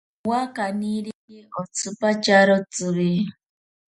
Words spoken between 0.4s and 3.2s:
kaniri otsipatyaro tsiwi.